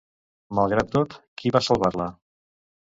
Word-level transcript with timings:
Malgrat 0.59 0.89
tot, 0.95 1.15
qui 1.43 1.55
va 1.59 1.65
salvar-la? 1.69 2.11